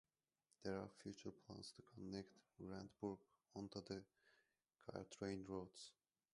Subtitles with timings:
[0.63, 3.19] There are future plans to connect Randburg
[3.55, 4.01] onto the
[4.87, 5.91] Gautrain routes.